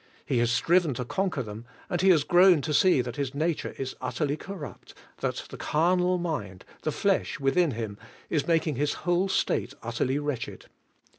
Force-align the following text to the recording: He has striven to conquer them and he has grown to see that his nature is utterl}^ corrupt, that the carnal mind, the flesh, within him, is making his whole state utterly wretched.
He 0.25 0.39
has 0.39 0.49
striven 0.49 0.95
to 0.95 1.05
conquer 1.05 1.43
them 1.43 1.63
and 1.87 2.01
he 2.01 2.09
has 2.09 2.23
grown 2.23 2.61
to 2.61 2.73
see 2.73 3.01
that 3.01 3.17
his 3.17 3.35
nature 3.35 3.75
is 3.77 3.93
utterl}^ 4.01 4.39
corrupt, 4.39 4.95
that 5.19 5.45
the 5.51 5.57
carnal 5.57 6.17
mind, 6.17 6.65
the 6.81 6.91
flesh, 6.91 7.39
within 7.39 7.69
him, 7.69 7.99
is 8.27 8.47
making 8.47 8.77
his 8.77 8.93
whole 9.05 9.29
state 9.29 9.75
utterly 9.83 10.17
wretched. 10.17 10.65